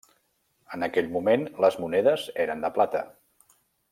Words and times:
En 0.77 0.85
aquell 0.87 1.09
moment 1.17 1.43
les 1.65 1.77
monedes 1.85 2.25
eren 2.47 2.65
de 2.67 2.75
plata. 2.79 3.05